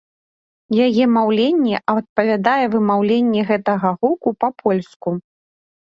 Яе 0.85 0.87
вымаўленне 1.07 1.75
адпавядае 1.95 2.65
вымаўленне 2.77 3.41
гэтага 3.53 3.89
гуку 4.03 4.29
па-польску. 4.45 5.09